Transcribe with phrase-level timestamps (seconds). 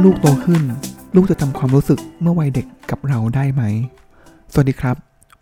[0.00, 0.62] อลูกโตขึ้น
[1.14, 3.62] ลูกจะจำความรู้สึกเมื่อวัยเด็กกับเราได้ไหม
[4.52, 4.96] สวัสดีครับ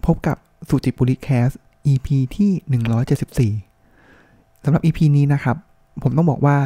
[0.07, 0.37] พบกับ
[0.69, 1.51] สุจิบุริแคส
[1.93, 5.57] EP ที่ 174 สำหรับ EP นี้นะครับ
[6.03, 6.57] ผมต้องบอกว่า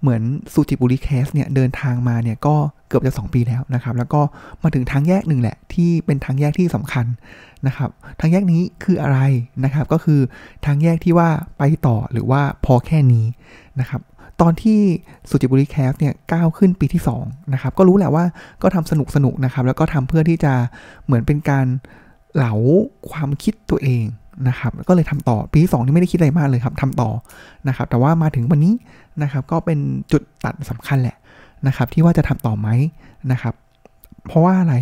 [0.00, 2.54] เหมือนสุจิบุริแคสเนี่ยเดินทางมาเนี่ยก็
[2.88, 4.20] เกือบจะ 2 ปีแล้วนะครับ แล้วก็
[4.62, 7.06] มาถึงทางแยกหนึ่งแหละ ที่เป็นทางแยกที่สำคัญ
[7.66, 7.90] นะครับ
[8.20, 9.18] ทางแยกนี้คืออะไร
[9.64, 10.20] นะครับ ก็คือ
[10.64, 13.26] ทางแยกที่ว่าไปต่อหรือว่าพอแค่นี้
[13.80, 14.00] นะครับ
[14.40, 14.78] ตอนที่
[15.30, 18.24] สุจิปุริแคสเนี่ยก้าวขึ้นปีที่2นะครับก็รู้แหละว่า
[18.62, 20.52] ก็ทำสนุกสนุกนะครับ แล้วก็ทำเพื่อที่จะ
[21.04, 21.66] เหมือนเป็นการ
[22.34, 22.52] เหลา
[23.10, 24.04] ความคิดตัวเอง
[24.48, 27.10] นะครับ ก็เลยทำต่อปีที่2นี่ไม่ได้คิดอะไรมากเลยครับทำต่อ
[27.68, 28.74] นะครับ แต่ว่ามาถึงวันนี้
[29.22, 29.78] นะครับ ก็เป็น
[30.12, 31.16] จุดตัดสำคัญแหละ
[31.66, 32.68] นะครับ ที่ว่าจะทำต่อไหม
[33.32, 33.54] นะครับ
[34.28, 34.74] เพราะว่าอะไร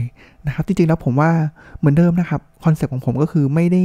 [0.47, 1.31] นะครับจริงๆแล้วผมว่า
[1.79, 3.83] เหมือนเดิมนะครับ concept ของผมก็คือไม่ได้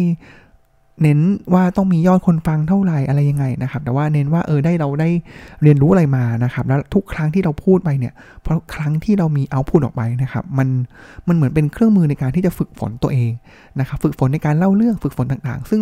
[1.02, 1.20] เน้น
[1.54, 5.10] ว่าต้องมียอดคนฟังเท่าไหร่อะไรยังไงนะครับ แต่ว่าเน้นว่าเออได้เราได้
[5.64, 10.70] เรียนรู้อะไรมานะครับ แล้วทุกครั้งที่เราพูดไปเนี่ย เพราะครั้งที่เรามีเอาพูดออกไปนะครับ มัน
[11.28, 13.32] มันเหมือนเป็นเครื่องมือในการที่จะฝึกฝนตัวเอง
[13.80, 15.82] นะครับ ฝึกฝนในการเล่าเรื่องฝึกฝนต่างๆ ซึ่ง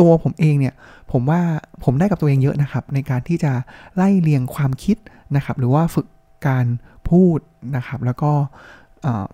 [0.00, 0.74] ตัวผมเองเนี่ย
[1.12, 1.40] ผมว่า
[1.84, 3.52] ผมได้กับตัวเองเยอะนะครับ ในการที่จะ
[3.96, 4.96] ไล่เรียงความคิด
[5.36, 6.06] นะครับ หรือว่าฝึก
[6.48, 6.66] การ
[7.10, 7.38] พูด
[7.76, 8.32] นะครับ แล้วก็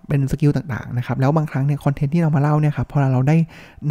[0.07, 3.37] เป็น skill ต่างๆนะครับแล้วบางครั้งเนี่ย content ที่เรามาเล่าเนี่ยครับพอเราได้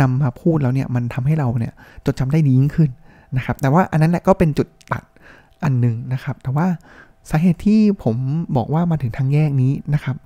[0.00, 1.72] นำมาพูดแล้วเนี่ยมันทำให้เราเนี่ย
[2.06, 2.91] จดจำได้ดียิ่งขึ้น
[3.37, 5.03] นะครับแต่ว่าอันนั้นแหละก็เป็นจุดตัด
[5.64, 6.67] อันหนึ่งนะครับ แต่ว่า
[7.31, 8.17] สาเหตุที่ผม
[8.56, 10.17] บอกว่ามาถึงทางแยกนี้นะครับ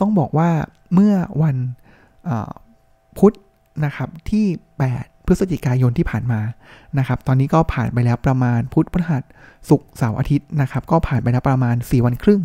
[0.00, 0.48] ต้องบอกว่า
[0.94, 1.56] เมื่อวัน
[3.18, 3.32] พุธ
[3.84, 4.46] นะครับที่
[4.86, 6.40] 8 พฤศจิกายนที่ผ่านมา
[6.98, 9.22] นะครับ ตอนนี้ก็ผ่านไปแล้วประมาณพุธพฤหัส
[9.68, 12.40] ศุกร์เสาร์อาทิตย์นะครับ ก็ผ่านไปแล้วประมาณ 4 วันครึ่ง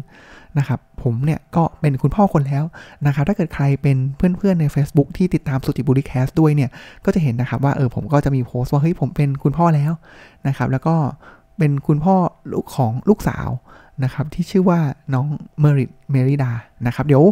[0.57, 2.63] นะครับ ผมเนี่ยก็เป็นคุณพ่อคนแล้ว
[3.05, 6.69] นะครับ ถ้าเกิดใครเป็นเพื่อนๆใน Facebook ที่ติดตามสุติบุรีแคสด้วยเนี่ย
[7.05, 9.91] ก็จะเห็นนะครับว่าเออผมก็จะมีโพสต์ว่าเฮ้ยผมเป็นคุณพ่อแล้ว
[10.47, 10.95] นะครับ แล้วก็
[11.57, 12.15] เป็นคุณพ่อ
[12.51, 13.49] ลูกของลูกสาว
[14.03, 14.79] นะครับที่ชื่อว่า
[15.13, 15.25] น้อง
[15.59, 16.51] เมริดเมริดา
[16.87, 17.23] นะครับ เดี๋ยว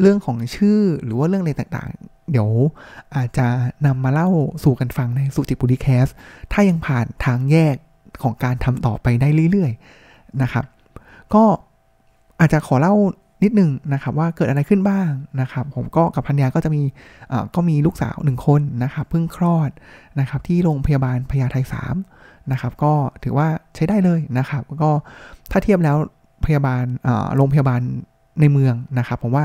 [0.00, 2.48] เรื่องของชื่อหรือว่าเรื่องอะไรต่างๆ เดี๋ยว
[3.16, 3.46] อาจจะ
[3.86, 4.28] นำมาเล่า
[4.64, 6.06] สู่กันฟังในสุจิบุรีแคส
[6.52, 7.76] ถ้ายังผ่านทางแยก
[8.22, 10.64] ของการทำต่อไปได้เรื่อยๆนะครับ
[11.34, 11.42] ก็
[12.40, 12.94] อาจจะขอเล่า
[13.44, 15.08] นิดนึงนะครับว่าเกิดอะไรขึ้นบ้าง
[15.40, 16.82] นะครับ ผมก็กับพันยาก็จะมี
[17.54, 19.70] ก็มีลูกสาวหนึ่งคนนะครับเพิ่งคลอด
[20.20, 21.94] นะครับที่โรงพยาบาลพญาไทสาม
[22.52, 22.92] นะครับก็
[23.22, 24.90] ถือว่าใช้ได้เลยนะครับ ก็
[25.50, 25.96] ถ้าเทียบแล้ว
[26.44, 26.84] พยาบาล
[27.36, 27.80] โรงพยาบาล
[28.40, 29.44] ในเมืองนะครับผมว่า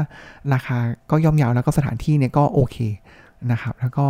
[0.53, 0.77] ราคา
[1.11, 2.77] ก็ย่อมเยาวแล้วก็สถานที่เนี่ยก็โอเค
[3.51, 4.07] นะครับแล้วก็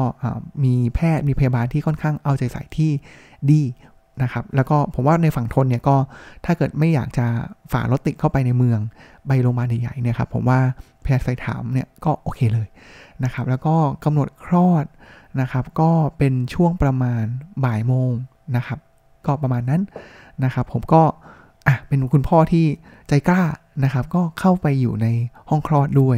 [0.63, 2.91] มีแพทย์มีพยาบาลที่ค่อนข้างเอาใจใส่ที่
[3.51, 3.61] ดี
[4.23, 5.97] นะครับแล้วก็ผมว่าในฝั่งทนเนี่ยก็
[6.45, 7.25] ถ้าเกิดไม่อยากจะ
[7.71, 8.79] ฝ่ารถติดเข้าไปในเมือง
[9.27, 10.59] ใบโรงพยาบาลใหญ่ๆเนี่ยครับผมว่า
[11.03, 12.67] แพทย์ไซถามเนี่ยก็โอเคเลย
[13.23, 14.85] นะครับแล้วก็กำหนดคลอด
[15.41, 17.23] นะครับก็เป็นช่วงประมาณ
[17.65, 18.11] บ่ายโมง
[18.55, 18.79] นะครับ
[19.25, 19.81] ก็ประมาณนั้น
[20.43, 21.03] นะครับผมก็
[21.67, 22.65] อะเป็นคุณพ่อที่
[23.07, 23.41] ใจกล้า
[23.83, 25.07] นะครับ ก็เข้าไปอยู่ใน
[25.49, 26.17] ห้องคลอดด้วย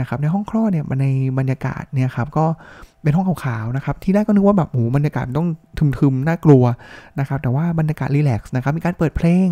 [0.00, 1.06] นะครับ ในห้องคลอดเนี่ยใน
[1.38, 2.46] บรรยากาศเนี่ยครับก็
[3.02, 5.48] เป็นห้องขาวๆนะครับ ที่แรกก็นึกว่าแบบโอ้บรรยากาศต้อง
[5.98, 6.64] ทึมๆน่ากลัว
[7.20, 9.48] นะครับ แต่ว่าบรรยากาศรีแลกซ์นะครับ มีการเปิดเพลง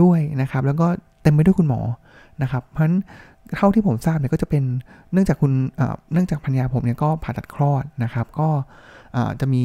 [0.00, 0.86] ด้วยนะครับ แล้วก็
[1.22, 1.80] เต็มไปด้วยคุณหมอ
[2.42, 2.98] นะครับ เพราะฉะนั้น
[3.56, 4.64] เท่าที่ผมทราบเนี่ยก็จะเป็น
[5.12, 5.52] เนื่องจากคุณ
[6.12, 8.48] เนื่องจากพัญญาผมเนี่ยก็ผ่าตัดคลอดนะครับ ก็
[9.40, 9.64] จะมี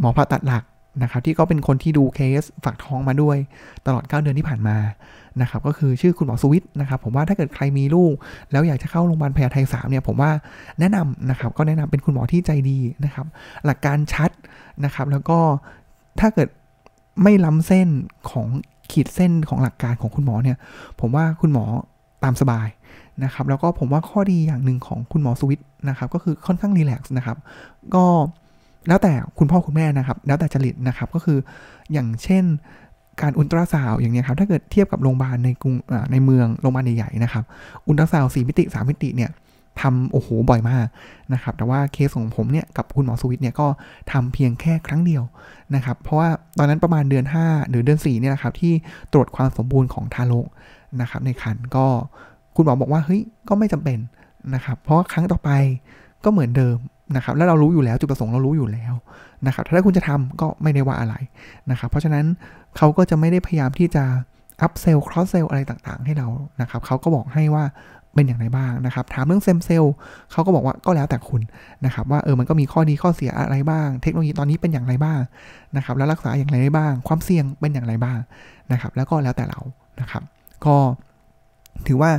[0.00, 0.64] หมอผ่าตัดหลัก
[1.02, 3.36] นะครับที่ก็เป็นคนที่ดูเคสฝากท้องมาด้วย
[3.86, 4.76] ตลอด 9 เดือนที่ผ่านมา
[5.42, 8.14] นะครับก็คือชื่อคุณหมอสวิตนะครับผมว่าถ้าเกิดใครมีลูก
[8.52, 10.30] แล้วอยากจะเข้าโรงพยาบาลพญาไทสามเนี่ยผมว่า
[10.80, 13.26] แนะนำนะครับก็แนะนำเป็นคุณหมอที่ใจดีนะครับ
[13.66, 14.30] หลักการชัด
[14.84, 15.38] นะครับแล้วก็
[16.20, 16.48] ถ้าเกิด
[17.22, 17.88] ไม่ล้ำเส้น
[18.30, 18.46] ของ
[18.92, 20.56] ขีดเส้นของหลักการของคุณหมอเนี่ย
[21.00, 21.64] ผมว่าคุณหมอ
[22.24, 22.68] ตามสบาย
[23.24, 27.38] นะครับแล้วก็ผมว่าข้อดีอย่างหนึ่งของคุณหมอสวิตนะครับก็คือค่อนข้างรีแลกซ์นะครับ
[27.94, 28.04] ก็
[28.88, 31.38] แล้วแต่คุณพ่อคุณแม่นะครับ แล้วแต่จริตนะครับ ก็คือ
[31.92, 32.44] อย่างเช่น
[33.22, 35.74] การอุลตราซาวอย่างนี้ครับ ถ้าเกิดเทียบกับโรงพยาบาลในกรุง
[36.12, 37.44] ในเมืองโรงพยาบาลใหญ่ๆนะครับ
[37.86, 39.30] อุลตราซาวสี่มิติสามมิติเนี่ย
[39.80, 40.86] ทำโอ้โหบ่อยมาก
[41.32, 43.66] นะครับ แต่ว่าเคสของผมเนี่ยกับคุณหมอสวิตเนี่ยก็
[44.12, 45.22] ทำเพียงแค่ครั้งเดียว
[45.74, 46.28] นะครับ เพราะว่า
[46.58, 48.72] ตอนนั้นประมาณเดือน 5 หรือเดือน4เนี่ยนะครับที่
[49.12, 50.46] ตรวจความสมบูรณ์ของทารก
[51.00, 51.86] นะครับ ในคันก็
[52.56, 53.98] คุณหมอบอกว่าเฮ้ยก็ไม่จำเป็น
[54.54, 55.50] นะครับ เพราะครั้งต่อไป
[56.24, 56.76] ก็เหมือนเดิม
[57.16, 58.92] นะครับแล้วเรารู้อยู่แล้วจุดประสงค์เรารู้อยู่แล้ว
[59.46, 61.14] นะครับถ้าคุณจะทำก็ไม่ได้ว่าอะไร
[61.70, 62.24] นะครับเพราะฉะนั้น
[62.76, 64.04] เขาก็จะไม่ได้พยายามที่จะ
[64.62, 66.28] upsell cross-sell อะไรต่างๆ ให้เรา
[66.60, 67.64] นะครับเขาก็บอกให้ว่า
[68.14, 69.92] เป็นอย่างไรบ้างนะครับ ถามเรื่อง stem cell
[70.32, 71.42] เขาก็บอกว่าก็แล้วแต่คุณ
[71.84, 75.20] นะครับ ว่าเออมันก็มีข้อดีข้อเสียอะไรบ้าง เทคโนโลยีตอนนี้เป็นอย่างไรบ้าง
[75.76, 78.18] นะครับ แล้วรักษาอย่างไรได้บ้าง ความเสี่ยงเป็นอย่างไรบ้าง
[78.72, 79.60] นะครับ แล้วก็แล้วแต่เรา
[80.00, 80.22] นะครับ
[80.66, 80.76] ก็
[81.86, 82.10] ถือว่า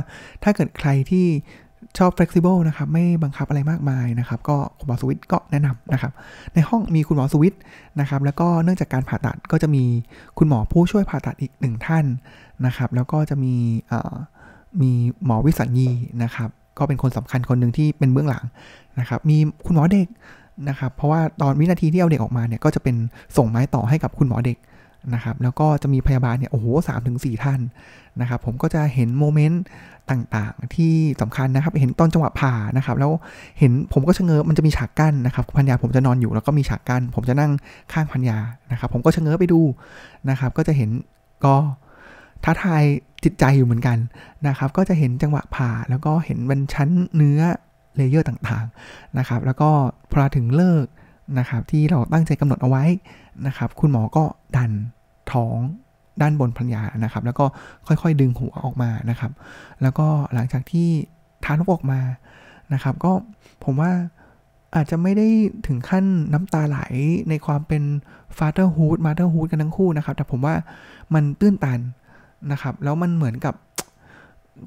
[0.42, 1.26] ถ้าเกิดใครที่
[1.98, 6.12] ชอบ flexible นะครับ ไม่บังคับอะไรมากมายนะครับ ก็คุณหมอสวิตก็แนะนำนะครับ
[6.54, 7.56] ในห้องมีคุณหมอสวิต
[8.00, 9.84] นะครับ แล้วก็เนื่องจากการผ่าตัดก็จะมี
[10.38, 12.04] คุณหมอผู้ช่วยผ่าตัดอีกหนึ่งท่าน
[12.66, 13.54] นะครับ แล้วก็จะมี
[14.80, 14.90] มี
[15.26, 15.88] หมอวิสัญญี
[16.22, 16.48] นะครับ
[16.78, 18.44] ก็เป็นคนสำคัญคนหนึ่งที่เป็นเบื้องหลัง
[19.00, 19.36] นะครับ มี
[19.66, 20.06] คุณหมอเด็ก
[20.68, 22.96] นะครับ เพราะว่าตอนวินาทีที่เอาเด็กออกมาเนี่ย ก็จะเป็น
[23.36, 24.56] ส่งไม้ต่อให้กับคุณหมอเด็ก
[25.14, 27.60] นะครับแล้วก็จะมีพยาบาลเนี่ยโอ้โหสามถึงสี่ท่าน
[28.20, 29.62] นะครับผมก็จะเห็น moment
[30.10, 33.12] ต่างๆ ที่สำคัญนะครับ เห็นตอนจังหวะผ่านะครับแล้ว
[33.58, 37.50] เห็นผมก็ชะเง้อมันจะมีฉากกั้นนะครับภรรยาผมจะนอนอยู่แล้วก็มีฉากกั้น ผมจะนั่ง
[37.92, 38.38] ข้างภรรยา
[38.72, 39.60] นะครับ ผมก็ชะเง้อไปดู
[40.30, 40.90] นะครับ ก็จะเห็น
[41.44, 41.56] ก็
[42.44, 42.82] ท้าทาย
[43.24, 43.98] จิตใจอยู่เหมือนกัน
[44.46, 47.40] นะครับ ก็จะเห็นจังหวะผ่าแล้วก็เห็นเป็นชั้นเนื้อ
[47.96, 49.70] layer ต่างๆนะครับ แล้วก็
[50.10, 50.84] พอถึงฤกษ์
[51.38, 52.84] นะครับที่เราตั้งใจกำหนดเอาไว้
[53.46, 54.24] นะครับ คุณหมอก็
[54.56, 54.72] ดัน
[55.32, 55.58] ท้อง
[56.22, 57.44] ด้านบนพันยานะครับ แล้วก็
[57.86, 59.32] ค่อยๆดึงหัวออกมานะครับ
[59.82, 60.88] แล้วก็หลังจากที่
[61.44, 62.00] ทานออกมา
[62.72, 63.12] นะครับ ก็
[63.64, 63.92] ผมว่า
[64.74, 65.28] อาจจะไม่ได้
[65.66, 66.78] ถึงขั้นน้ำตาไหล
[67.28, 67.82] ในความเป็น
[68.38, 70.54] fatherhood motherhood กันทั้งคู่นะครับ แต่ผมว่า
[71.14, 71.80] มันตื้นตัน
[72.52, 73.54] นะครับ แล้วมันเหมือนกับ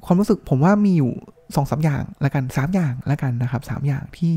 [0.04, 1.12] ความรู้สึกผมว่ามีอยู่
[1.56, 4.32] สองสาอย่างละกันสามอย่างละกันนะครับสามอย่างที่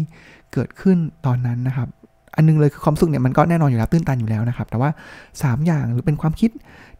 [0.54, 1.90] เกิดขึ้นตอนนั้นนะครับ
[2.36, 4.90] อันนึงเลยคือความสุขเนี่ยมันก็แน่นอนอยู่แล้วตื้นตันอยู่แล้วนะครับ แต่ว่า
[5.32, 6.52] 3 อย่างหรือเป็นความคิด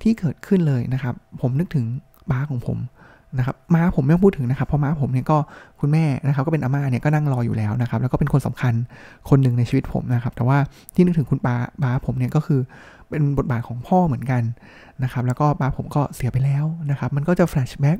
[0.02, 1.86] ที่เกิดขึ้นเลยนะครับ ผมนึกถึง
[2.32, 2.80] บ้าของผม
[3.38, 5.38] นะครับม้าผมไม่ต้องพูดถึงนะครับเพราะม้าผมเนี่ยก็
[5.80, 8.74] คุณแม่นะครับก็เป็นอาม่าเนี่ยก็นั่งรออยู่แล้วนะครับ แล้วก็เป็นคนสำคัญ
[9.30, 10.58] คนหนึ่งในชีวิตผมนะครับ แต่ว่า
[10.96, 12.60] ที่นึกถึงคุณป้าบ้าผมเนี่ยก็คือ
[13.10, 14.44] เป็นบทบาทของพ่อเหมือนกัน
[15.04, 17.98] นะครับ แล้วก็ป้าผมก็เสียไปแล้วนะครับ มันก็จะแฟลชแบ็ก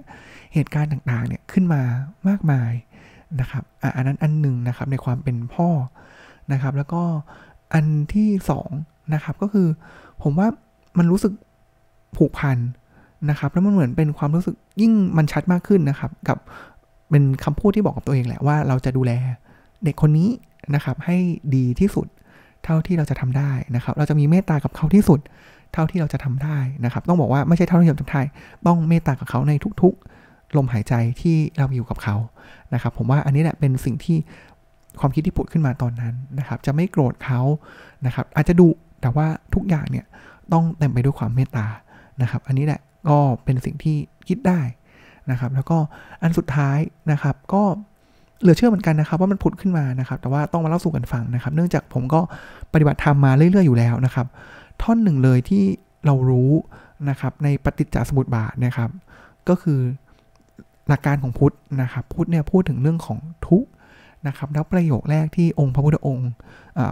[0.54, 1.82] เหตุการณ์ต่างๆเนี่ยขึ้นมา
[2.28, 2.72] มากมาย
[3.40, 3.64] นะครับ
[3.96, 5.70] อันนั้นอันหนึ่งนะครับในความเป็นพ่อ
[6.54, 7.02] นะครับ แล้วก็
[7.74, 8.30] อันที่
[8.72, 9.68] 2นะครับก็คือ
[10.24, 10.48] ผมว่า
[10.98, 11.34] มันรู้สึก
[12.18, 12.58] ผูกพัน
[13.30, 16.38] นะครับ แล้วมันเหมือนเป็นความรู้สึกยิ่งมันชัดมากขึ้นนะครับ กับ
[17.10, 19.12] เป็นคำพูดที่บอกกับตัวเองแหละว่าเราจะดูแล
[19.84, 20.30] เด็กคนนี้
[20.76, 21.18] นะครับ ให้
[21.56, 22.08] ดีที่สุด
[22.64, 25.20] เท่าที่เราจะทำได้นะครับ เราจะมีเมตตากับเขาที่สุด
[25.74, 28.22] เท่าที่เราจะทำได้นะครับ ต้องบอกว่าไม่ใช่เท่าที่เราทำได้
[28.66, 29.94] ต้องเมตตากับเขาในทุก
[30.26, 32.16] ๆ ลมหายใจที่เราอยู่กับเขา
[32.74, 34.18] นะครับ ผมว่าอันนี้แหละเป็นสิ่งที่
[35.00, 37.42] ความคิดที่ผุดขึ้นมาตอนนั้นนะครับ จะไม่โกรธเขา
[38.06, 38.68] นะครับ อาจจะดู
[39.02, 40.06] แต่ว่าทุกอย่างเนี่ย
[40.54, 41.68] ต้องเต็มไปด้วยความเมตตา
[42.22, 43.96] นะครับ อันนี้แหละก็เป็นสิ่งที่
[44.28, 44.60] คิดได้
[45.32, 45.78] นะครับ แล้วก็
[46.22, 46.78] อันสุดท้าย
[47.12, 47.64] นะครับ ก็
[48.42, 52.22] เหลือเชื่อเหมือนกันนะครับ ว่ามันผุดขึ้นมานะครับ แต่ว่าต้องมาเล่าสู่กันฟังนะครับ เนื่องจากผมก็
[52.74, 54.28] ปฏิบัติธรรมมาเรื่อย ๆ อยู่แล้วนะครับ
[54.82, 55.64] ท่อนหนึ่งเลยที่
[56.06, 56.52] เรารู้
[57.10, 58.90] นะครับในปฏิจจสมุปบาทนะครับ
[59.50, 59.80] ก็คือ
[60.88, 63.64] หลักการของพุทธนะครับ พุทธเนี่ยพูดถึงเรื่องของทุก
[64.28, 66.32] นะครับแล้วประโยคแรกที่องค์พระพุทธองค์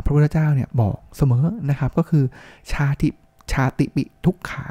[0.03, 2.23] พระพุทธเจ้าเนี่ยบอกเสมอนะครับก็คือ
[2.71, 3.09] ชาติ
[3.51, 4.65] ชาติปิทุกขา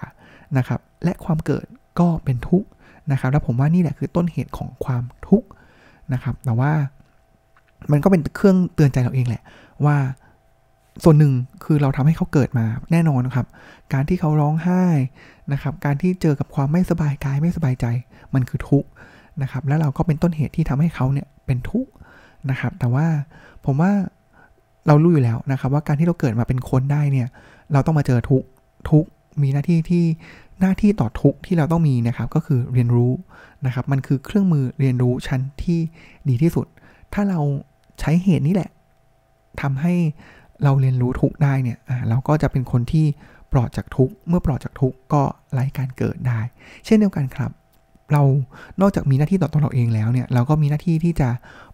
[0.58, 1.66] นะครับและความเกิด
[2.00, 2.68] ก็เป็นทุกข์
[3.12, 5.48] นะครับแล้วผมว่านี่แหละคือต้นเหตุของความทุกข์
[6.12, 6.72] นะครับแต่ว่า
[7.92, 9.42] มันก็เป็นเครื่องเตือนใจเราเองแหละ
[9.84, 9.96] ว่า
[11.04, 11.32] ส่วนหนึ่ง
[11.64, 13.46] คือเราทำให้เขาเกิดมาแน่นอนนครับ
[13.92, 14.84] การที่เขาร้องไห้
[15.52, 17.86] นะครับ การที่เจอกับความไม่สบายกายไม่สบายใจ
[18.34, 18.88] มันคือทุกข์
[19.42, 21.90] นะครับ แล้วเราก็เป็นต้นเหตุที่ทำให้เขาเนี่ยเป็นทุกข์
[22.50, 23.06] นะครับ แต่ว่า
[23.64, 23.92] ผมว่า
[24.86, 27.28] เรารู้อยู่แล้วนะครับ ว่าการที่เราเกิดมาเป็นคนได้เนี่ย
[27.72, 28.42] เราต้องมาเจอทุก
[28.90, 29.04] ทุก
[29.42, 30.04] มีหน้าที่ที่
[30.60, 33.12] หน้าที่ต่อทุกที่เราต้องมีนะครับ ก็คือเรียนรู้
[33.66, 35.78] นะครับ มันคือเครื่องมือเรียนรู้ชั้นที่
[36.28, 36.66] ดีที่สุด
[37.14, 37.40] ถ้าเรา
[38.00, 38.70] ใช้เหตุนี้แหละ
[39.60, 39.94] ทำให้
[40.64, 43.06] เราเรียนรู้ทุกได้เนี่ยเราก็จะเป็นคนที่
[43.52, 45.22] ปลอดจากทุกเมื่อปลอดจากทุกก็
[45.52, 46.40] ไร้การเกิดได้
[46.84, 47.50] เช่นเดียวกันครับ
[48.12, 48.22] เรา
[48.80, 51.28] นอกจากมีหน้าที่ต่อตัวเราเองแล้วเนี่ยเราก็มีหน้าที่ที่จะ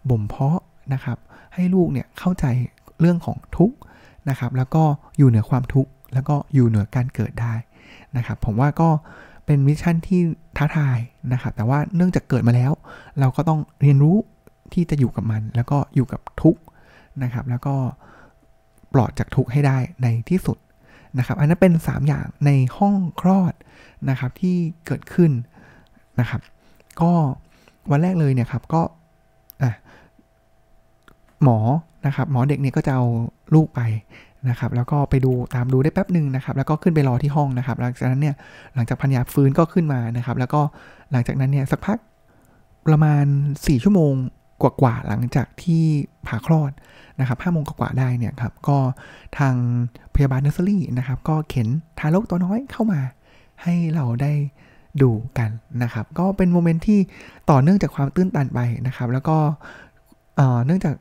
[0.09, 0.59] บ่มเพาะ
[0.93, 1.17] นะครับ
[1.53, 2.45] ให้ลูกเนี่ยเข้าใจ
[2.99, 3.71] เรื่องของทุก
[4.29, 4.83] นะครับ แล้วก็
[5.17, 7.53] อยู่เหนือความทุกข์แล้วก็อยู่เหนือการเกิดได้
[8.17, 8.89] นะครับ ผมว่าก็
[9.45, 10.21] เป็นมิชชั่นที่
[10.57, 10.97] ท้าทาย
[11.33, 12.71] นะครับ แต่ว่าเนื่องจากเกิดมาแล้ว
[13.19, 14.17] เราก็ต้องเรียนรู้
[14.73, 16.57] ที่จะอยู่กับมัน แล้วก็อยู่กับทุก
[17.23, 17.75] นะครับ แล้วก็
[18.93, 20.57] ปลอดจากทุกให้ได้ในที่สุด
[21.17, 23.53] นะครับ อันนั้นเป็น 3 อย่างในห้องคลอด
[24.09, 25.31] นะครับที่เกิดขึ้น
[26.19, 26.41] นะครับ
[27.01, 27.11] ก็
[27.91, 28.81] วันแรกเลยเนี่ยครับก็
[31.43, 31.57] หมอ
[32.05, 33.05] นะครับหมอเด็กเนี่ยก็จะเอา
[33.55, 33.81] ลูกไป
[34.49, 38.35] นะครับ แล้วก็ไปดูตามดูได้แป๊บหนึ่งนะครับ แล้วก็ขึ้นไปรอที่ห้องนะครับ หลังจากนั้นเนี่ย
[38.73, 40.61] หลังจากภรรยาฟื้นก็ขึ้นมานะครับ แล้วก็
[41.11, 41.97] หลังจากนั้นเนี่ยสักพัก
[42.87, 44.13] ประมาณ 4 ชั่วโมง
[44.61, 45.83] กว่าๆหลังจากที่
[46.27, 46.71] ผ่าคลอด
[47.19, 48.77] นะครับห้าโมงกว่าได้เนี่ยครับก็
[49.37, 49.55] ทาง
[50.15, 51.67] พยาบาลเนอร์เซอรี่นะครับ ก็เข็น
[51.99, 52.99] ทารกตัวน้อยเข้ามา
[53.63, 54.33] ให้เราได้
[55.01, 55.49] ดูกัน
[55.83, 56.99] นะครับ ก็เป็น moment ที่
[57.49, 59.37] ต่อเนื่องจากความตื้นตันไปนะครับ แล้วก็
[60.65, 60.93] เนื่องจาก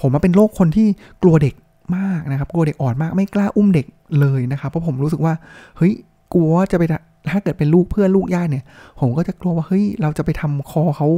[0.00, 0.88] ผมมาเป็นโรคคนที่
[1.22, 1.54] กลัวเด็ก
[1.96, 3.86] มากนะครับ กลัวเด็กอ่อนมากไม่กล้าอุ้มเด็ก
[4.20, 5.34] เลยนะครับ เพราะผมรู้สึกว่า
[5.76, 5.92] เฮ้ย
[6.34, 6.82] กลัวจะไป
[7.30, 8.64] ถ้าเกิดเป็นลูกเพื่อนลูกญาติเนี่ย
[9.00, 11.08] ผมก็จะกลัวว่าเฮ้ยเราจะไปทำคอเขา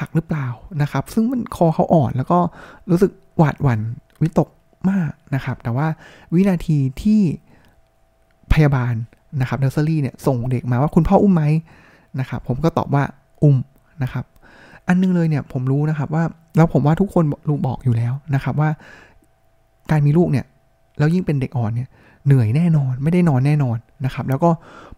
[0.00, 0.46] หักหรือเปล่า
[0.82, 2.38] นะครับ ซึ่งมันคอเขาอ่อนแล้วก็
[2.90, 3.80] รู้สึกหวาดหวั่น
[4.22, 4.48] วิตก
[4.90, 5.86] มากนะครับ แต่ว่า
[6.34, 7.20] วินาทีที่
[8.52, 8.94] พยาบาล
[9.40, 11.44] นะครับเนอร์เซอรี่เนี่ยส่งเด็กมาว่าคุณพ่ออุ้มไหม
[12.20, 13.02] นะครับผมก็ตอบว่า
[13.42, 13.56] อุ้ม
[14.02, 14.24] นะครับ
[14.88, 16.24] อันนึงเลยเนี่ยผมรู้นะครับว่า
[16.56, 18.70] แล้วผมว่าทุกคนรู้บอกอยู่แล้วนะครับว่า
[19.90, 20.46] การมีลูกเนี่ย
[20.98, 21.88] แล้วยิ่งเป็นเด็กอ่อนเนี่ย
[22.26, 24.50] เหนื่อยแน่นอนไม่ได้นอนแน่นอนนะครับ แล้วก็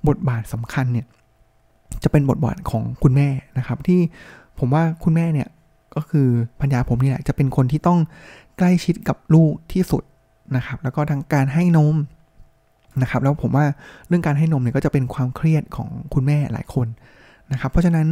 [0.09, 1.07] บทบาทสำคัญเนี่ย
[2.03, 4.01] จะเป็นบทบาทของคุณแม่นะครับ ที่
[4.59, 5.49] ผมว่าคุณแม่เนี่ย
[5.95, 6.27] ก็คือ
[6.61, 7.99] พัญญาผมนี่แหละจะเป็นคนที่ต้อง
[8.59, 10.03] ใกล้ชิดกับลูกที่สุด
[10.57, 11.95] นะครับ แล้วก็ทั้งการให้นม
[13.03, 13.65] นะครับแล้วผมว่า
[14.09, 16.87] เรื่องการให้นมเนี่ยก็จะเป็นความเครียดของคุณแม่หลายคน
[17.53, 18.07] นะครับเพราะฉะนั้น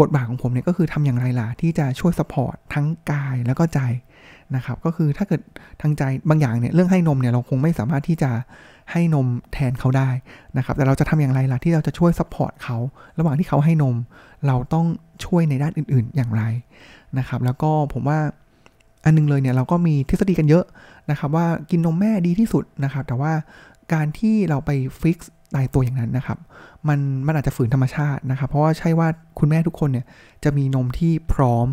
[0.00, 3.80] บทบาทของผมเนี่ยก็คือทำอย่างไรล่ะที่จะช่วย support ทั้งกายแล้วก็ใจ
[4.56, 5.40] นะครับก็คือถ้าเกิด
[5.80, 8.30] ทางใจบางอย่างเนี่ยเรื่องให้นมเนี่ยเราคงไม่สามารถที่จะ
[8.92, 10.10] ให้นมแทนเขาได้
[10.56, 12.76] นะครับแต่เราจะทำอย่างไรล่ะที่เราจะช่วย support เขา
[13.18, 13.96] ระหว่างที่เขาให้นม
[14.46, 14.86] เราต้อง
[15.24, 16.42] ช่วยในด้านอื่น ๆอย่างไร
[17.18, 18.18] นะครับแล้วก็ผมว่า
[19.04, 20.64] อันนึงเลยเนี่ยเราก็มีทฤษฎีกันเยอะ
[21.10, 23.32] นะครับว่ากินนมแม่ดีที่สุดนะครับแต่ว่า
[23.92, 26.38] การที่เราไปฟิกซ์ตายตัวอย่างนั้นนะครับ
[26.88, 30.06] มันมันอาจจะฝืนธรรมชาตินะครับ เพราะว่าใช่ว่าคุณแม่ทุกคนเนี่ย
[30.44, 31.66] จะมีนมที่พร้อม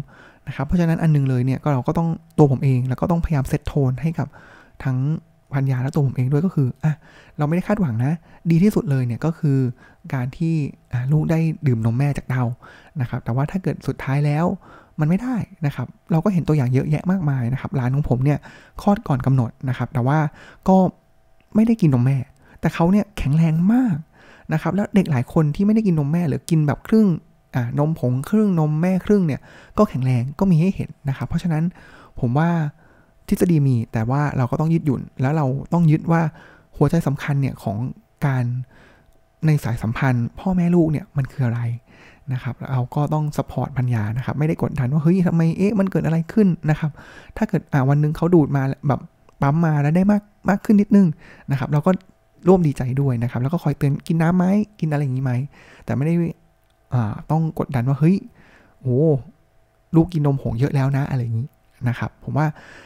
[0.47, 4.27] นะครับ เพราะฉะนั้นอันนึงเลยเนี่ยก็เราก็ต้องตัวผมเองแล้วก็ต้องพยายามเซตโทนให้กับ
[4.83, 4.97] ทั้ง
[5.53, 6.93] พันยาและตัวผมเองด้วยก็คืออะ
[7.37, 8.13] เราไม่ได้คาดหวังนะ
[8.51, 9.57] ดีที่สุดเลยเนี่ยก็คือ
[10.13, 10.55] การที่
[11.11, 12.43] ลูกได้ดื่มนมแม่จากเรา
[13.01, 14.45] นะครับ แต่ว่าถ้าเกิดสุดท้ายแล้ว
[14.99, 18.39] มันไม่ได้นะครับ เราก็เห็นตัวอย่างเยอะแยะมากมายนะครับร้านของผมเนี่ย
[18.81, 20.17] คลอดก่อนกำหนดนะครับ แต่ว่า
[20.67, 20.77] ก็
[21.55, 22.17] ไม่ได้กินนมแม่
[22.59, 23.95] แต่เขาเนี่ยแข็งแรงมาก
[24.53, 27.07] นะครับแล้วเด็กหลายคนที่ไม่ได้กินนมแม่หรือกินแบบครึ่ง
[27.55, 29.41] อ่านมผงครึ่งนมแม่ครึ่งเนี่ย
[29.77, 31.63] ก็แข็งแรงก็มีให้เห็นนะครับ เพราะฉะนั้น
[32.19, 32.49] ผมว่า
[33.27, 36.21] ทฤษฎีมีแต่ว่าเราก็ต้องยึดหยุ่น แล้วเราต้องยึดว่า
[36.77, 37.77] หัวใจสำคัญเนี่ยของ
[38.25, 38.45] การ
[39.45, 41.61] ในสายสัมพันธ์ พ่อแม่ลูกเนี่ยมันคืออะไร
[42.33, 46.91] นะครับเราก็ต้องสปอร์ตพัญญานะครับไม่ได้กดดันว่าเฮ้ยทำไมเอ๊ะมันเกิดอะไรขึ้นนะครับ
[47.37, 48.99] ถ้าเกิดอ่าวันนึงเขาดูดมาแบบ
[49.41, 51.07] ปั๊มมาแล้วได้มาก มากขึ้นนิดนึง
[51.51, 51.91] นะครับ เราก็
[52.47, 54.45] ร่วมดีใจด้วยนะครับ แล้วก็คอยเตือนกินน้ำไหม
[54.79, 55.33] กินอะไรอย่างนี้ไหม
[55.85, 56.15] แต่ไม่ได้
[57.31, 58.15] ต้องกดดันว่าเฮ้ย
[58.81, 58.99] โอ้
[59.95, 61.47] ลูกกินนมผงเยอะแล้วนะอะไรอย่างนี้
[61.89, 62.45] นะครับ ผมว่า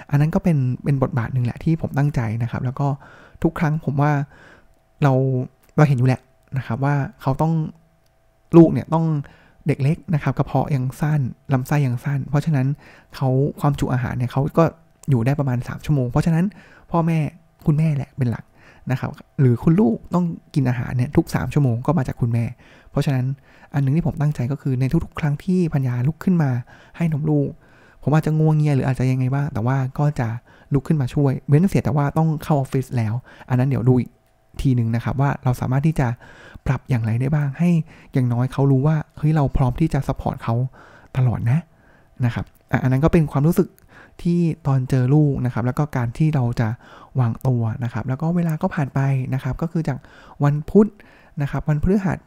[0.10, 2.88] อันนั้นก็เป็นเป็นบทบาทหนึ่งแหละที่ผมตั้งใจนะครับ แล้วก็
[3.44, 4.12] ทุกครั้งผมว่า
[5.04, 5.14] เรา
[5.78, 6.22] เราเห็นอยู่แหละ
[6.58, 7.54] นะครับว่าเขาต้อง
[8.58, 9.06] ลูกเนี่ยต้อง
[9.68, 11.22] เด็กเล็กนะครับกระเพาะยังสั้น
[11.54, 12.68] ลำไส้ยังสั้น เพราะฉะนั้น
[13.16, 14.64] เขาความจุอาหารเนี่ยเขาก็
[15.10, 16.46] อยู่ได้ประมาณ 3 ชั่วโมง เพราะฉะนั้น
[16.92, 17.20] พ่อแม่
[17.68, 18.46] คุณแม่แหละเป็นหลัก
[18.92, 19.10] นะครับ
[19.40, 22.46] หรือคุณลูกต้องกินอาหารเนี่ยทุก 3 ชั่วโมงก็มาจากคุณแม่
[22.92, 23.26] เพราะฉะนั้น
[23.74, 26.52] อันนึงที่ผมตั้งใจก็คือในทุกๆ ครั้งที่พัญญาลุกขึ้นมา
[26.98, 27.50] ให้นมลูก
[28.04, 30.28] ผมอาจจะงวงเงียหรืออาจจะยังไงบ้าง แต่ว่าก็จะ
[30.74, 33.14] ลุกขึ้นมาช่วยเว้นเสียแต่ว่าต้องเข้าออฟฟิศแล้ว
[33.50, 33.94] อันนั้นเดี๋ยวดู
[34.62, 36.08] ทีหนึ่งนะครับว่าเราสามารถที่จะ
[36.68, 37.70] ปรับอย่างไรได้บ้าง ให้
[38.14, 40.56] อย่างน้อยเขารู้ว่าเฮ้ยเราพร้อมที่จะสปอร์ตเขา
[41.18, 41.60] ตลอดนะ
[42.26, 42.46] นะครับ
[42.84, 43.68] อันนั้นก็เป็นความรู้สึก
[44.24, 46.70] ที่ตอนเจอลูกนะครับ แล้วก็การที่เราจะ
[47.20, 49.00] วางตัวนะครับ แล้วก็เวลาก็ผ่านไป
[49.34, 49.98] นะครับ ก็คือจาก
[50.44, 50.88] วันพุธ
[51.42, 52.18] นะครับ วันพฤหัส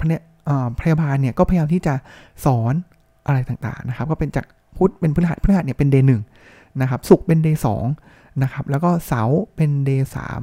[0.80, 1.94] พยาบาลเนี่ยก็พยายามที่จะ
[2.44, 2.75] สอน
[3.26, 6.23] อะไรต่างๆนะครับ ก็เป็นจากพุธเป็นพฤหัสพฤหัสเนี่ยเป็น day หนึ่ง
[6.80, 7.85] นะครับศุกร์เป็น day สอง
[8.42, 10.40] นะครับ แล้วก็เสาร์เป็น day สาม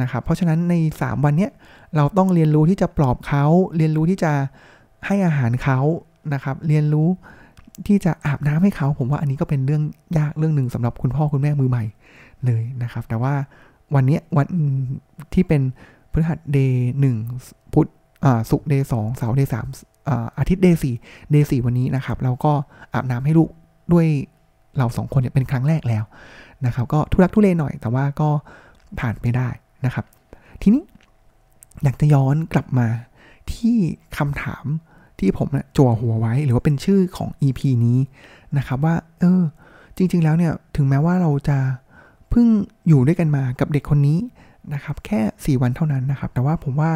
[0.00, 1.50] นะครับ เพราะฉะนั้นใน 3 วันเนี้ย
[1.96, 3.44] เราต้องเรียนรู้ที่จะปลอบเขา
[3.76, 4.32] เรียนรู้ที่จะ
[5.06, 5.78] ให้อาหารเขา
[6.34, 7.08] นะครับ เรียนรู้
[7.86, 9.82] ที่จะอาบน้ำให้เขา ผมว่าอันนี้ก็เป็นเรื่อง
[10.18, 11.84] ยากเรื่องหนึ่งสำหรับคุณพ่อคุณแม่มือใหม่
[12.46, 13.34] เลยนะครับ แต่ว่า
[13.94, 14.46] วันนี้วัน
[15.34, 15.62] ที่เป็น
[16.12, 17.16] พฤหัส day หนึ่ง
[17.72, 17.88] พุธ
[18.50, 19.66] ศุกร์ day สองเสาร์ day สาม
[20.38, 20.94] อาทิตย์เดย์สี่
[21.30, 22.52] เดย์สี่วันนี้นะครับ เราก็
[22.94, 23.50] อาบน้ำให้ลูก
[23.92, 24.06] ด้วย
[24.78, 26.04] เราสองคนเนี่ยเป็นครั้งแรกแล้ว
[26.66, 28.28] นะครับ ก็ทุรักทุเลหน่อยแต่ว่าก็
[29.00, 29.48] ผ่านไปได้
[29.86, 30.04] นะครับ
[30.62, 30.82] ทีนี้
[31.82, 32.86] อยากจะย้อนกลับมา
[33.52, 33.76] ที่
[34.16, 34.64] คำถาม
[35.22, 37.98] ที่ผมนะจั่วหัวไว้ หรือว่าเป็นชื่อของ EP นี้
[38.58, 39.42] นะครับว่า เออ
[39.96, 41.58] จริง ๆ แล้วเนี่ย ถึงแม้ว่าเราจะ
[42.30, 42.46] เพิ่ง
[42.88, 44.18] อยู่ด้วยกันมากับเด็กคนนี้
[44.74, 45.20] นะครับ แค่
[45.58, 46.92] 4 วันเท่านั้นนะครับ แต่ว่าผมว่า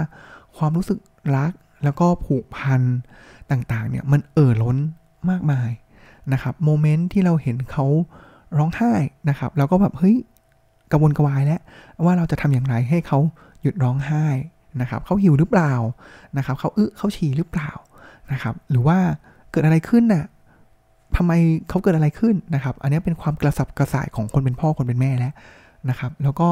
[0.56, 0.99] ความรู้สึก
[1.37, 1.52] รัก
[1.85, 2.80] แล้วก็ผูกพัน
[3.50, 4.76] ต่างๆ เนี่ย มันเอ่อล้น
[5.30, 5.71] มากมาย
[6.33, 7.87] นะครับ โมเมนต์ที่เราเห็นเขา
[8.59, 8.92] ร้องไห้
[9.28, 10.16] นะครับ แล้วก็แบบ เฮ้ย
[10.90, 11.61] กระวนกระวายแล้ว
[12.04, 13.18] ว่าเราจะทำอย่างไรให้เขา
[13.62, 14.26] หยุดร้องไห้
[14.80, 15.73] นะครับเขาหิวหรือเปล่า
[16.38, 17.71] นะครับเขาอึเขาฉี่หรือเปล่า
[18.33, 18.99] นะครับ หรือว่า
[19.50, 20.25] เกิดอะไรขึ้นน่ะ
[21.16, 21.33] ทำไม
[21.68, 25.33] เขาเกิดอะไรขึ้นนะครับ อันนี้เป็นความกระสับกระส่ายของคนเป็นพ่อคนเป็นแม่แล้ว
[25.90, 26.49] นะครับ แล้วก็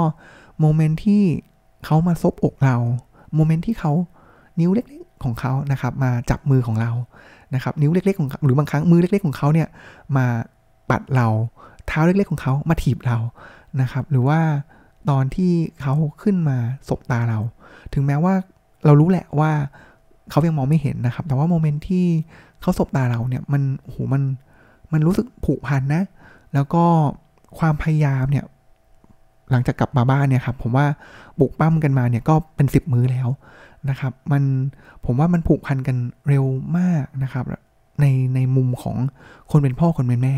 [0.60, 1.22] moment ที่
[1.84, 2.76] เขามาซบอกเรา
[3.34, 3.92] moment ที่เขา
[4.60, 6.90] นิ้วเล็กๆของเขานะครับ มาจับมือของเรา
[7.54, 9.68] นะครับ นิ้วเล็กๆของหรือบางครั้งมือเล็ก ๆ ของเขาเนี่ย
[10.16, 10.26] มา
[10.90, 11.28] ปัดเรา
[11.86, 13.18] เท้าเล็กๆของเขามาถีบเรา
[13.80, 14.40] นะครับ หรือว่า
[15.10, 16.56] ตอนที่เขาขึ้นมา
[16.88, 17.40] สบตาเรา
[17.92, 18.34] ถึงแม้ว่า
[18.84, 19.52] เรารู้แหละว่า
[20.30, 22.06] เขายังมองไม่เห็นนะครับ แต่ว่า moment ที่
[22.60, 24.22] เขาสบตาเราเนี่ยมันโหมัน
[24.92, 26.02] มันรู้สึกผูกพันนะ
[26.54, 26.84] แล้วก็
[27.58, 28.44] ความพยายามเนี่ย
[29.50, 30.86] หลังจากกลับมาบ้านเนี่ยครับผมว่า
[31.40, 33.28] บุกปั้มกันมาเนี่ยก็เป็นสิบมื้อแล้ว
[33.90, 34.42] นะครับ มัน
[35.04, 35.96] ผมว่ามันผูกพันกัน
[36.28, 36.44] เร็ว
[36.78, 37.44] มากนะครับ
[38.00, 38.96] ในในมุมของ
[39.50, 40.36] คนเป็นพ่อคนเป็นแม่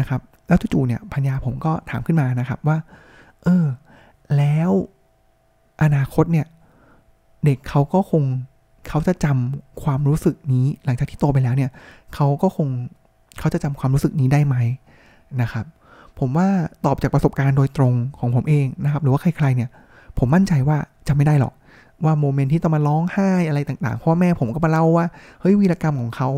[0.00, 2.76] นะครับ แล้วจู่ๆเนี่ยพัญญาผมก็ถามขึ้นมานะครับว่า
[3.44, 3.66] เออ
[4.36, 4.70] แล้ว
[5.82, 6.46] อนาคตเนี่ย
[7.44, 8.22] เด็กเขาก็คง
[8.88, 11.70] เขาจะจำความรู้สึกนี้หลังจากที่โตไปแล้วเนี่ย
[12.14, 12.68] เขาก็คง
[13.38, 14.56] เขาจะจำความรู้สึกนี้ได้ไหม
[15.42, 15.66] นะครับ
[16.18, 16.48] ผมว่า
[16.84, 19.70] ตอบจากประสบการณ์โดยตรงของผมเองนะครับ หรือว่าใครๆเนี่ย
[20.18, 20.76] ผมมั่นใจว่า
[21.08, 21.54] จำไม่ได้หรอก
[22.04, 25.06] ว่าโมเมนต์ที่ต้องมาร้องไห้อะไรต่างๆพ่อแม่ผมก็มาเล่าว่า
[25.40, 26.28] เฮ้ยวีรกรรมของเขา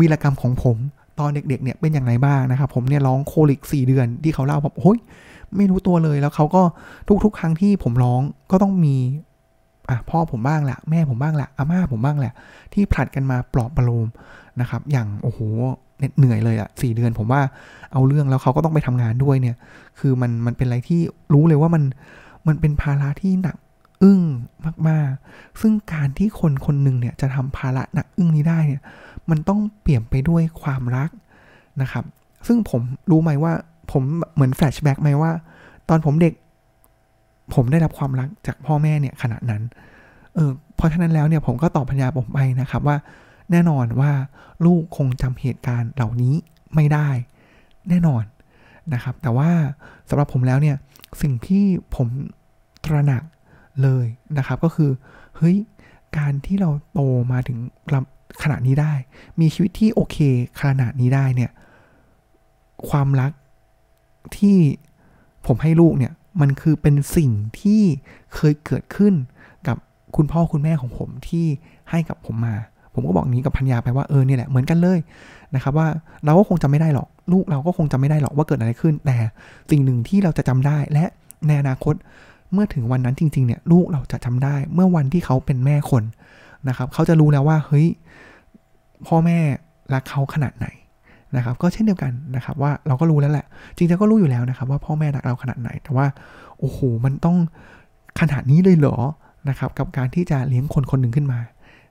[0.00, 0.76] วีรกรรมของผม
[1.18, 4.98] ตอนเด็กๆเนี่ยเป็นอย่างไรบ้างนะครับ ผมเนี่ยร้องโคลิกสี่เดือนที่เขาเล่าผมโอ้ย
[5.56, 6.62] ไม่รู้ตัวเลยแล้วเขาก็
[7.24, 8.96] ทุกๆ ครั้งที่ผมร้องก็ต้องมี
[9.90, 12.32] อะพ่อผมบ้างแหละแม่ผมบ้างแหละอาม่าผมบ้างแหละ
[12.72, 14.06] ที่ผลัดกันมาปลอบประโลม
[14.60, 15.40] นะครับ อย่างโอ้โห
[16.18, 17.40] เหนื่อยเลยอะสี่เดือนผมว่า
[17.92, 19.56] เอาเรื่องแล้วเขาก็ต้องไปทำงานด้วยเนี่ย
[19.98, 21.00] คือมันมันเป็นอะไรที่
[21.34, 21.82] รู้เลยว่ามัน
[22.46, 23.56] มันเป็นภาระที่หนัก
[24.02, 24.20] อึ้ง
[24.88, 28.82] มากๆ ซึ่งการที่คนคนหนึ่งเนี่ยจะทำภาระหนักอึ้งนี้ได้เนี่ย
[29.30, 31.10] มันต้องเปลี่ยนไปด้วยความรัก
[31.82, 32.04] นะครับ
[32.46, 33.52] ซึ่งผมรู้ไหมว่า
[33.92, 34.02] ผม
[34.34, 35.30] เหมือนแฟลชแบ็กไหมว่า
[35.88, 36.34] ตอนผมเด็ก
[37.54, 39.62] ผมได้รับความรักจากพ่อแม่เนี่ยขนาดนั้น
[40.34, 42.96] เออเพราะฉะนั้นแล้วเนี่ยผมก็ตอบพัญญาผมไปนะครับว่า
[43.50, 44.12] แน่นอนว่า
[44.64, 46.34] ลูกคงจำเหตุการณ์เหล่านี้
[46.74, 47.08] ไม่ได้
[47.88, 48.24] แน่นอน
[48.94, 49.50] นะครับ แต่ว่า
[50.08, 50.76] สำหรับผมแล้วเนี่ย
[51.22, 51.64] สิ่งที่
[51.96, 52.08] ผม
[52.84, 53.22] ตระหนัก
[53.82, 54.06] เลย
[54.38, 54.90] นะครับ ก็คือ
[55.36, 55.56] เฮ้ย
[56.18, 57.00] การที่เราโต
[57.32, 57.58] มาถึง
[58.42, 58.92] ขนาดนี้ได้
[59.40, 60.16] มีชีวิตที่โอเค
[60.60, 61.50] ขนาดนี้ได้เนี่ย
[62.88, 63.32] ความรัก
[64.38, 64.58] ที่
[65.46, 67.82] ผมให้ลูกเนี่ย มันคือเป็นสิ่งที่
[68.34, 69.14] เคยเกิดขึ้น
[69.68, 69.76] กับ
[70.16, 71.46] คุณพ่อคุณแม่ของผมที่
[71.90, 72.54] ให้กับผมมา
[72.94, 74.98] ผมก็บอกนี้กับพัญญาไปว่าเออเนี่ยแหละเหมือนกันเลย
[75.54, 75.88] นะครับว่า
[76.24, 79.16] เราก็คงจำไม่ได้หรอก ลูกเราก็คงจำไม่ได้หรอกว่าเกิดอะไรขึ้น แต่
[79.70, 81.04] สิ่งหนึ่งที่เราจะจำได้และ
[81.46, 81.94] ในอนาคต
[82.52, 86.02] เมื่อถึงวันนั้นจริงๆเนี่ยลูกเราจะจำได้เมื่อวันที่เขาเป็นแม่คน
[86.68, 87.86] นะครับ เขาจะรู้แล้วว่าเฮ้ย
[89.06, 89.38] พ่อแม่
[89.94, 90.66] รักเขาขนาดไหน
[91.36, 96.06] นะครับก็เช่นเดียวกันนะครับว่าเราก็รู้แล้วแหละ จริงๆก็รู้อยู่แล้วนะครับ ว่าพ่อแม่รักเราขนาดไหน แต่ว่า
[96.58, 97.36] โอ้โหมันต้อง
[98.20, 98.96] ขนาดนี้เลยเหรอ
[99.48, 101.40] นะครับ กับการที่จะเลี้ยงคนคนหนึ่งขึ้นมา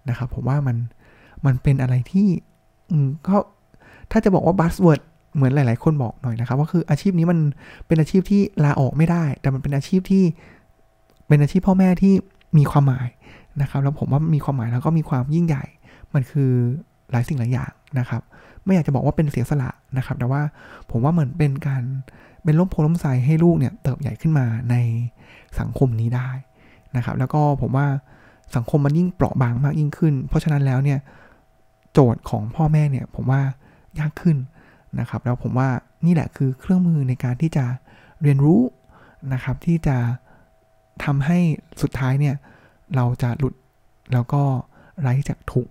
[0.10, 0.78] นะครับ ผมว่ามัน
[1.46, 2.28] มันเป็นอะไรที่
[3.28, 3.36] ก็
[4.12, 5.02] ถ้าจะบอกว่าบัสเวิร์ด
[5.36, 7.40] เหมือนหลาย ๆ คนบอกหน่อยนะครับ ว่าคืออาชีพนี้มัน
[7.88, 10.24] เป็นอาชีพที่ลาออกไม่ได้ แต่มันเป็นอาชีพที่
[11.28, 12.14] เป็นอาชีพพ่อแม่ที่
[12.58, 13.08] มีความหมาย
[13.62, 15.64] นะครับ แล้วผมว่ามีความหมายแล้วก็มีความยิ่งใหญ่
[16.14, 16.52] มันคือ
[17.12, 18.22] หลายสิ่งหลายอย่างนะครับ
[18.66, 20.42] ไม่อยากจะบอกว่าเป็นเสียสละนะครับ แต่ว่า
[20.92, 21.84] ผมว่าเหมือนเป็นการ
[22.44, 24.76] เป็นล้มโพล้มใสให้ลูกเนี่ยเติบใหญ่ขึ้นมาใน
[25.60, 26.30] สังคมนี้ได้
[26.96, 27.88] นะครับ แล้วก็ผมว่า
[28.56, 31.00] สังคมมันยิ่งเปราะบางมากยิ่งขึ้น เพราะฉะนั้นแล้วเนี่ย
[31.94, 33.42] โจทย์ของพ่อแม่เนี่ยผมว่า
[34.00, 34.38] ยากขึ้น
[35.00, 35.70] นะครับ แล้วผมว่า
[36.06, 37.66] นี่แหละคือเครื่องมือในการที่จะ
[38.22, 38.62] เรียนรู้
[39.34, 39.98] นะครับที่จะ
[41.04, 41.40] ทำให้
[41.82, 42.36] สุดท้ายเนี่ย
[42.96, 43.54] เราจะหลุด
[44.14, 44.44] แล้วก็
[45.02, 45.68] ไร้จากทุก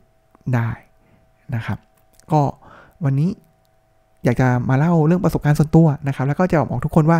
[0.55, 0.70] ได้
[1.55, 1.78] นะครับ
[2.33, 2.42] ก็
[3.04, 3.30] วันนี้
[4.24, 7.18] อยากจะมาเล่าเรื่องประสบการณ์ส่วนตัวนะครับ แล้วก็จะบอกทุกคนว่า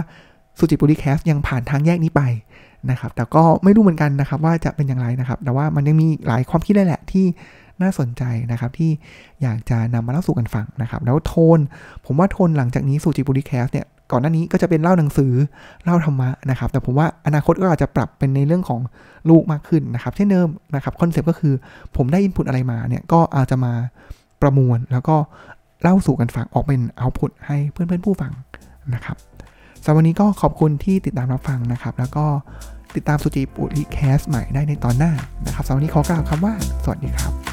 [0.58, 2.22] สุจิบุรีแคสยังผ่านทางแยกนี้ไป
[2.90, 7.24] นะครับ แต่ก็ไม่รู้เหมือนกันนะครับ ว่าจะเป็นอย่างไรนะครับ แต่ว่ามันยังมีหลายความคิดเลยแหละที่
[7.82, 8.90] น่าสนใจนะครับ ที่
[9.42, 11.58] อยากจะนำมาเล่าสู่กันฟังนะครับ แล้วโทน
[12.06, 15.32] ผมว่าโทนหลังจากนี้สุจิปุริแคสเนี่ยก่อนหน้านี้ก็จะเป็นเล่าหนังสือ
[15.84, 18.80] เล่าธรรมะนะครับ แต่ผมว่าอนาคตก็อาจจะปรับเป็นในเรื่องของ
[19.30, 21.54] ลูกมากขึ้นนะครับเช่นเดิมนะครับ concept ก็คือ
[21.96, 23.72] ผมได้ input อะไรมาเนี่ยก็อาจจะมา
[24.42, 25.16] ประมวลแล้วก็
[25.82, 28.32] เล่าสู่กันฟังออกเป็น output ให้เพื่อนๆผู้ฟัง
[28.94, 29.16] นะครับ
[29.84, 32.26] สำหรับวันนี้ก็ขอบคุณที่ติดตามรับฟังนะครับ แล้วก็
[32.94, 35.12] ติดตามสุจิปุริแคสใหม่ได้ในตอนหน้า
[35.46, 37.51] นะครับสำหรับวันนี้ขอกล่าวคำว่า สวัสดีครับ